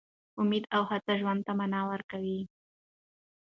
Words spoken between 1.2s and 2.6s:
ژوند ته مانا ورکوي.